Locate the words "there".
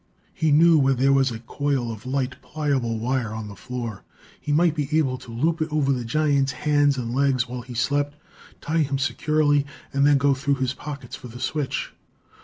0.95-1.13